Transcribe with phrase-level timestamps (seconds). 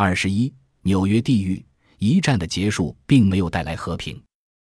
[0.00, 1.60] 二十一，纽约地狱
[1.98, 4.22] 一战的结束并没有带来和平，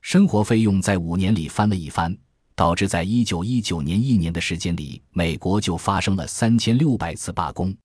[0.00, 2.16] 生活费用在五年里翻了一番，
[2.54, 7.76] 导致在一九一九年一年的时间里，美国就发生了三千六百次罢工。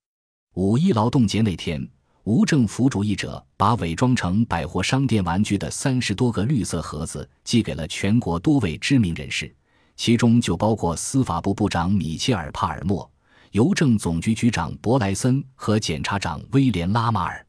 [0.54, 1.84] 五一劳动节那天，
[2.22, 9.52] 无政府主义者把伪装成百货商店玩具的三十多个绿色盒子寄给了全国多位知名人士，
[9.96, 13.10] 其中就包括司法部部长米切尔·帕尔默。
[13.54, 17.46] 邮政总局局长伯莱森和检察长威廉·拉马尔，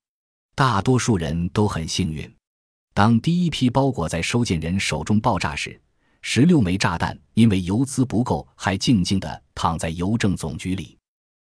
[0.53, 2.31] 大多数人都很幸运。
[2.93, 5.81] 当第一批包裹在收件人手中爆炸时，
[6.21, 10.95] 十六枚炸弹因为邮资不够，还静静地躺在邮政总局里。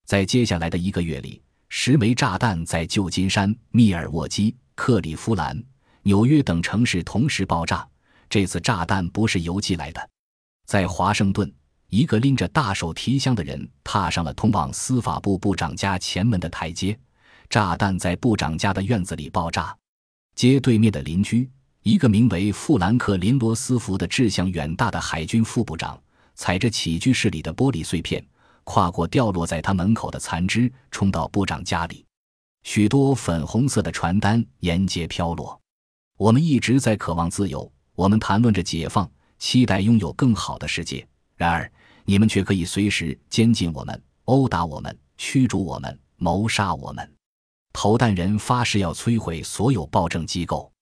[0.06, 5.62] 在接下来的一个月里，十枚炸弹在旧金山、密尔沃基、克利夫兰、
[6.00, 7.86] 纽约等城市同时爆炸。
[8.30, 10.08] 这次炸弹不是邮寄来的，
[10.64, 11.52] 在华盛顿。
[11.88, 16.98] 一个拎着大手提箱的人踏上了通往司法部部长家前门的台阶，
[17.48, 19.76] 炸弹在部长家的院子里爆炸。
[20.34, 21.48] 街对面的邻居，
[21.82, 25.98] 一个名为富兰克林·罗斯福的志向远大的海军副部长，
[26.34, 28.24] 踩着起居室里的玻璃碎片，
[28.64, 32.04] 跨过掉落在他门口的残肢，冲到部长家里。
[32.64, 35.58] 许多粉红色的传单沿街飘落。
[36.18, 41.06] 我们一直在渴望自由，我们谈论着解放，期待拥有更好的世界。
[41.36, 41.70] 然而，
[42.04, 47.12] 你们却可以随时监禁我们、殴打我们、驱逐我们、谋杀我们。
[47.72, 50.72] 投弹人发誓要摧毁所有暴政机构。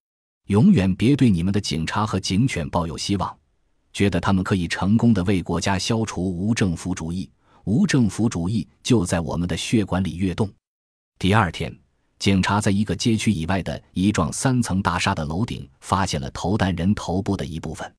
[0.46, 3.36] 永远别对你们的警察和警犬抱有希望，
[3.92, 7.30] 觉得他们可以成功的为国家消除无政府主义。
[7.64, 10.48] 无政府主义就在我们的血管里跃动。
[11.18, 11.74] 第二天，
[12.18, 17.90] 警察在一个街区以外的一幢三层大厦的楼顶发现了投弹人头部的一部分。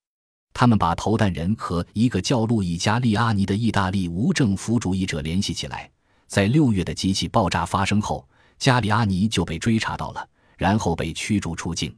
[0.58, 5.92] 他们把投弹人和一个叫路易·加利阿尼的意大利无政府主义者联系起来。
[6.28, 8.26] 在六月的机器爆炸发生后，
[8.58, 10.26] 加里阿尼就被追查到了，
[10.58, 11.94] 然后被驱逐出境。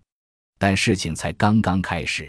[0.57, 2.27] 但事情才刚刚开始。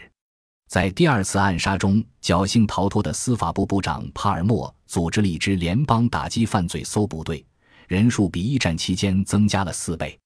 [0.69, 7.43] 在第二次暗杀中侥幸逃脱的司法部部长帕尔默组织了一支联邦打击犯罪搜捕队，
[7.87, 10.17] 人数比一战期间增加了四倍。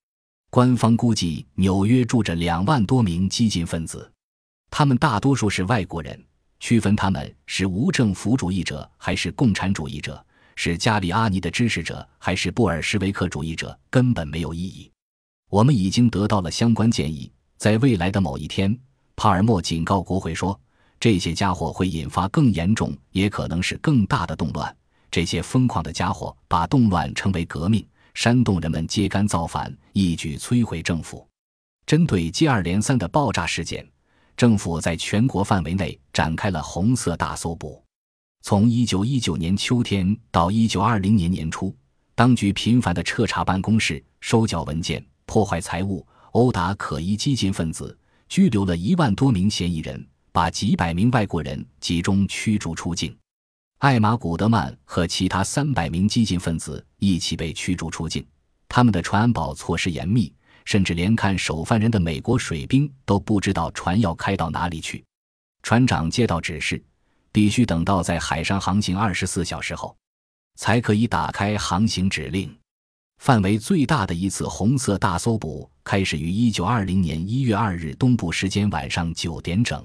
[0.50, 4.10] 官方估计，纽约住着两万多名激进分子。
[4.74, 6.18] 他们大多数是外国人，
[6.58, 10.24] 区分他们是无政府主义者还是共产主义者，
[10.56, 14.90] 是加里阿尼的支持者还是布尔什维克主义者根本没有意义。
[15.50, 18.74] 我们已经得到了相关建议，在未来的某一天，
[19.14, 20.58] 帕尔默警告国会说，
[20.98, 24.74] 这些家伙会引发更严重，也可能是更大的动乱。
[25.10, 31.28] 这些疯狂的家伙把动乱称为革命，煽动人们揭竿造反，一举摧毁政府。
[31.84, 33.86] 针对接二连三的爆炸事件。
[34.36, 37.82] 政府在全国范围内展开了红色大搜捕。
[38.42, 41.74] 从1919年秋天到1920年年初，
[42.14, 47.96] 当局频繁地彻查办公室、收缴文件、破坏财物、殴打可疑激进分子，
[48.28, 53.16] 拘留了一万多名嫌疑人，把几百名外国人集中驱逐出境。
[53.78, 58.26] 艾玛·古德曼和其他三百名激进分子一起被驱逐出境，
[58.68, 60.32] 他们的传安保措施严密。
[60.64, 65.04] 甚至连看守犯人的美国水兵都不知道船要开到哪里去。
[65.62, 66.82] 船长接到指示，
[67.30, 69.96] 必须等到在海上航行二十四小时后，
[70.56, 72.54] 才可以打开航行指令。
[73.18, 79.84] 范围最大的一次红色大搜捕开始于一九二零年一月二日东部时间晚上九点整。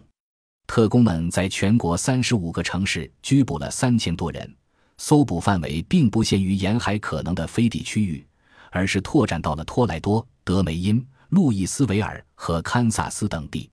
[0.66, 4.56] 特工们在全国三十五个城市拘捕了三千多人。
[5.00, 8.26] 搜捕范围并不限于沿海可能的飞地区域，
[8.72, 10.28] 而是拓展到了托莱多。
[10.48, 13.70] 德梅因、路易斯维尔和堪萨斯等地，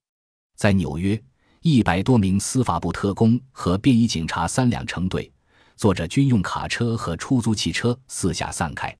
[0.57, 1.17] 在纽约，
[1.61, 5.31] 一百多名司法部特工和便衣警察三两成对，
[5.77, 8.93] 坐着军用卡车和出租汽车四下散开。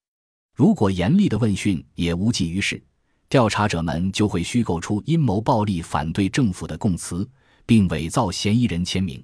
[0.55, 2.81] 如果严厉的问讯也无济于事，
[3.27, 7.29] 调查者们就会虚构出阴谋暴力反对政府的供词，
[7.65, 9.21] 并伪造嫌疑人签名。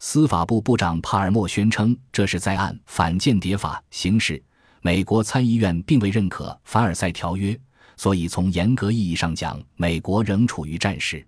[0.00, 4.44] 司法部部长帕尔默宣称，这是在按反间谍法行事。
[4.82, 7.58] 美国参议院并未认可凡尔赛条约。
[7.98, 11.26] 所以，从严格意义上讲，美国仍处于战时。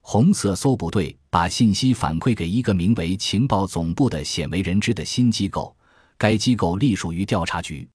[0.00, 5.76] 红色搜捕队把信息反馈给一个名为“情报总部”的鲜为人知的新机构，
[6.16, 7.88] 该机构隶属于调查局。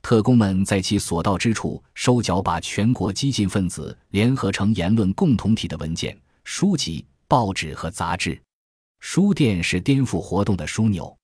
[0.00, 8.40] 特工们在其所到之处收缴把全国激进分子联合成言论共同体的文件、书籍、报纸和杂志。
[9.00, 11.17] 书店是颠覆活动的枢纽。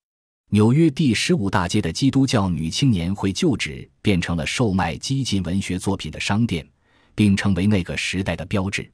[0.55, 6.65] 纽约第十五大街的基督教女青年会旧址变成了售卖激进文学作品的商店，
[7.13, 8.89] 并成为那个时代的标志。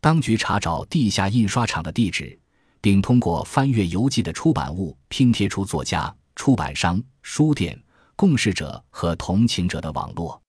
[0.00, 2.36] 当局查找地下印刷厂的地址，
[2.80, 7.80] 并通过翻阅邮寄的出版物拼贴出作家、出版商、书店、
[8.16, 10.42] 共事者和同情者的网络。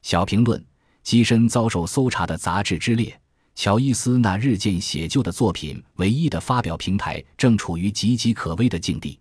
[0.00, 0.64] 小评论：
[1.04, 3.14] 跻身遭受搜查的杂志之列。
[3.54, 9.18] 乔伊斯那日渐写就的作品唯一的发表平台正处于岌岌可危的境地。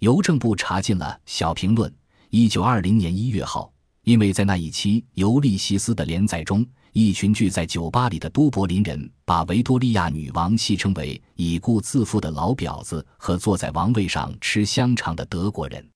[0.00, 1.92] 邮政部查禁了小评论。
[2.28, 3.72] 一九二零年一月号，
[4.02, 15.86] 因为在那一期《尤利西斯》的连载中，一群聚在酒吧里的都柏林人把维多利亚女王戏称为已故自负的老婊子和坐在王位上吃香肠的德国人。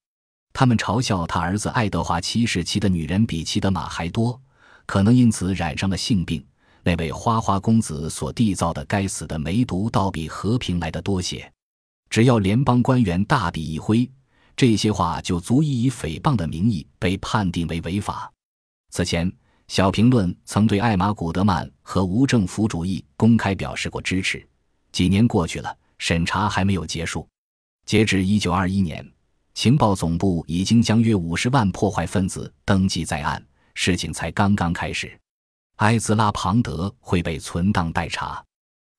[0.53, 4.41] 他们嘲笑他儿子爱德华七世骑的女人比骑的马还多，
[4.87, 6.43] 可能因此染上了性病。
[6.82, 11.53] 那位花花公子所缔造的该死的梅毒，倒比和平来的多些。
[12.11, 14.09] 只要联邦官员大笔一挥。
[14.57, 18.31] 这些话就足以以诽谤的名义被判定为违法。
[18.91, 19.33] 此前，
[19.69, 24.47] 小评论曾对艾玛·古德曼和无政府主义公开表示过支持。
[24.93, 27.27] 几年过去了，审查还没有结束。
[27.87, 29.13] 截至1921年，
[29.55, 33.43] 情报总部已经将约50万破坏分子登记在案，
[33.75, 35.19] 事情才刚刚开始。
[35.77, 38.45] 埃兹拉·庞德会被存档待查，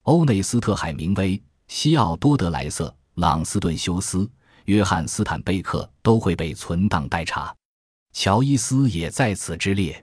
[0.03, 4.29] 欧内斯特·海明威、西奥多德·莱瑟、朗斯顿·休斯。
[4.65, 7.53] 约翰斯坦贝克都会被存档待查，
[8.13, 10.01] 乔伊斯也在此之列。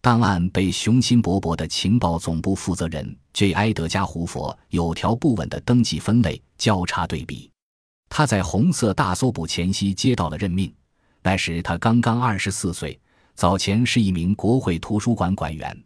[0.00, 3.52] 档案被雄心勃勃的情报总部负责人 J.
[3.52, 7.50] 埃德加·胡佛有条不紊的登记分类交叉对比。
[8.08, 10.74] 他在红色大搜捕前夕接到了任命，
[11.22, 12.98] 那时他刚刚二十四岁，
[13.34, 15.84] 早前是一名国会图书馆馆员。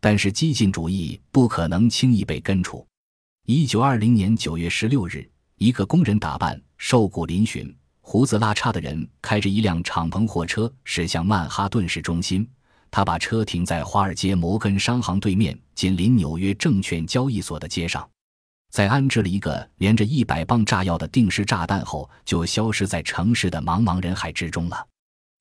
[0.00, 2.86] 但是激进主义不可能轻易被根除。
[3.46, 5.28] 一九二零年九月十六日。
[5.58, 12.48] 一个工人打扮、瘦骨嶙峋、胡子拉碴的人开着一辆敞篷货车驶向曼哈顿市中心。
[12.92, 18.08] 他把车停在华尔街摩根商行对面、紧邻纽约证券交易所的街上，
[18.70, 24.86] 在安置了一个连着一百磅炸药的定时炸弹后，就消失在城市的茫茫人海之中了。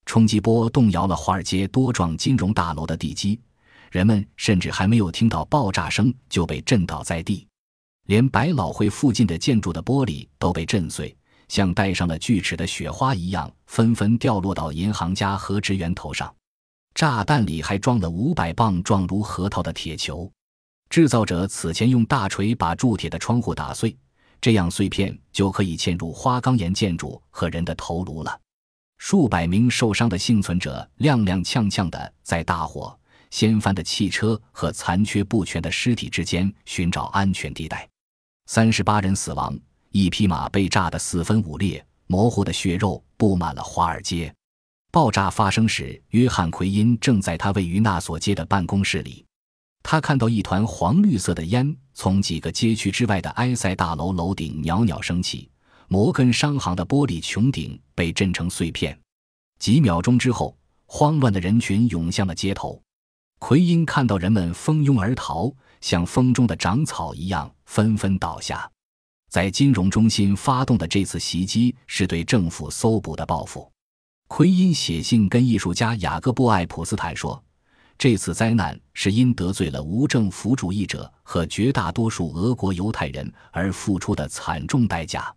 [0.07, 3.39] 冲击波动摇了华尔街多幢金融大楼的地基，
[3.91, 7.47] 人们甚至还没有听到爆炸声就被震倒在地。
[8.07, 11.15] 连百老汇附近的建筑的玻璃都被震碎，
[11.49, 16.33] 像戴上了锯齿的雪花一样，纷纷掉落到银行家和职员头上。
[16.95, 20.31] 炸弹里还装了五百磅状如核桃的铁球，
[20.89, 23.93] 制造者此前用大锤把铸铁的窗户打碎，
[24.39, 28.39] 这样碎片就可以嵌入花岗岩建筑和人的头颅了。
[28.99, 32.97] 数百名受伤的幸存者踉踉跄跄地在大火、
[33.31, 37.87] 掀翻的汽车和残缺不全的尸体之间寻找安全地带。
[38.49, 39.53] 三十八人死亡，
[39.91, 44.33] 一匹马被炸得四分五裂，模糊的血肉布满了华尔街。
[44.89, 49.25] 爆炸发生时，约翰·奎因正在他位于那所街的办公室里。
[49.83, 55.51] 他看到一团黄绿色的烟从几个街区之外的埃塞大楼楼顶袅袅升起，
[55.89, 58.97] 摩根商行的玻璃穹顶被震成碎片。
[59.59, 62.81] 几秒钟之后，慌乱的人群涌向了街头。
[63.39, 65.53] 奎因看到人们蜂拥而逃。
[65.81, 68.69] 像风中的长草一样纷纷倒下，
[69.29, 73.71] 在金融中心发动的这次袭击是对政府搜捕的报复。
[74.27, 77.41] 奎因写信跟艺术家雅各布·爱普斯坦说
[77.97, 85.33] ：“这次灾难是因得罪了无政府主义者和绝大多数俄国犹太人而付出的惨重代价。”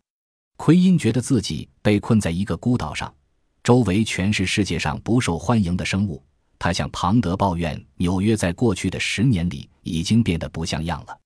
[0.58, 3.14] 奎因觉得自己被困在一个孤岛上，
[3.62, 6.22] 周围全是世界上不受欢迎的生物。
[6.60, 11.18] 他向庞德抱怨，纽约在过去的十年里已经变得不像样了。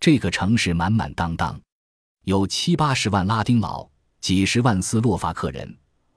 [0.00, 1.58] 这个城市满满当当，
[2.24, 3.88] 有七八十万拉丁佬，
[4.20, 5.72] 几十万斯洛伐克人，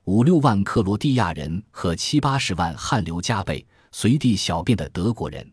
[0.06, 5.48] 五六万克罗地亚人和七八十万汗流浃背、随地小便的德国人。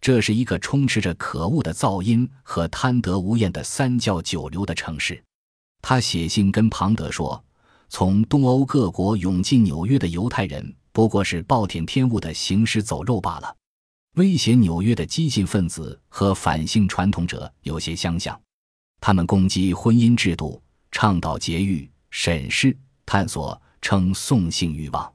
[0.00, 5.20] 这是一个充斥着可恶的噪音和贪得无厌的三教九流的城市。
[5.82, 7.44] 他写信跟庞德说
[7.90, 13.56] ：“从东欧各国涌进纽约的犹太人。”不过是暴殄天物的行尸走肉罢了。
[14.14, 18.40] 威胁纽约的激进分子和反性传统者有些相像，
[19.00, 25.12] 他们攻击婚姻制度，倡导节育、审视、探索，称送性欲望。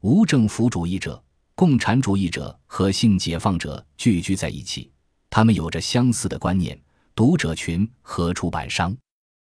[0.00, 1.22] 无政府主义者、
[1.54, 4.90] 共产主义者和性解放者聚居在一起，
[5.30, 6.76] 他们有着相似的观念、
[7.14, 8.92] 读者群和出版商。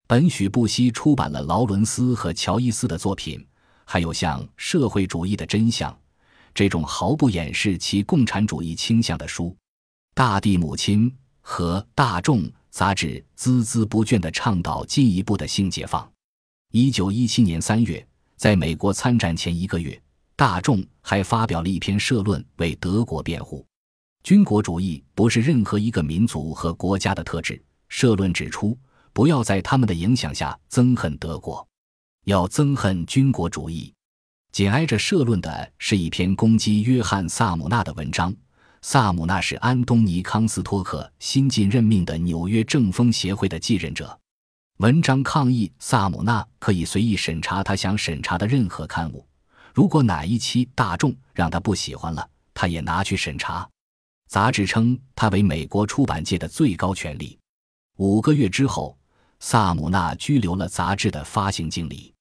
[0.07, 3.43] 本许不惜出版了劳伦斯和乔伊斯的作品。
[3.93, 5.93] 还有像《社会主义的真相》
[6.55, 9.49] 这种毫不掩饰其共产主义倾向的书，
[10.15, 11.11] 《大地母亲》
[11.43, 16.11] 和《大众》杂志孜孜不倦地倡导进一步的性解放。
[16.71, 18.03] 一九一七年三月，
[18.39, 19.91] 在美国参战前一个月，
[20.37, 23.63] 《大众》还发表了一篇社论为德国辩护。
[24.25, 27.63] 军国主义不是任何一个民族和国家的特质。
[27.91, 28.75] 社论指出，
[29.13, 31.69] 不要在他们的影响下憎恨德国。
[32.25, 33.93] 要憎恨军国主义，
[34.53, 38.33] 紧挨着社论的是一篇攻击约翰·萨姆纳的文章。
[38.81, 44.17] 萨姆纳是安东尼·康斯托克新近任命的纽约政风协会的继任者。
[44.79, 49.27] 文章抗议萨姆纳可以随意审查他想审查的任何刊物，
[49.75, 53.69] 如果哪一期大众让他不喜欢了，他也拿去审查。
[54.29, 57.37] 杂志称他为美国出版界的最高权力。
[57.97, 58.97] 五个月之后，
[59.45, 62.15] 萨姆纳拘留了杂志的发行经理。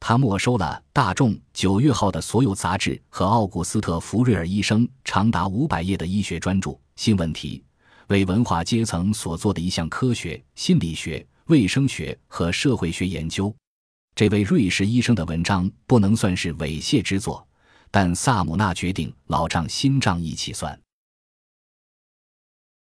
[0.00, 6.76] 他没收了《大众》九月号的所有杂志和奥古斯特·福瑞尔医生长达五百页的医学专著。
[6.96, 7.62] 新问题
[8.08, 13.54] 为文化阶层所做的一项科学、心理学、卫生学和社会学研究。
[14.16, 17.46] 这位瑞士医生的文章不能算是猥亵之作，
[17.92, 20.76] 但萨姆纳决定老账新账一起算。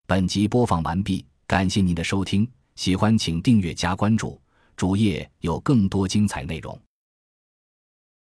[0.08, 4.40] 本集播放完毕，感谢您的收听，喜欢请订阅加关注，
[4.78, 6.80] 主页有更多精彩内容。